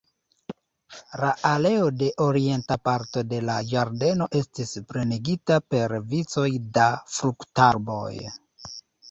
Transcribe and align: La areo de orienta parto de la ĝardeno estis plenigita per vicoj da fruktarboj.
La 1.23 1.27
areo 1.49 1.83
de 1.99 2.07
orienta 2.25 2.77
parto 2.89 3.23
de 3.33 3.41
la 3.49 3.57
ĝardeno 3.73 4.29
estis 4.41 4.73
plenigita 4.93 5.59
per 5.75 5.95
vicoj 6.17 6.49
da 6.81 6.89
fruktarboj. 7.21 8.11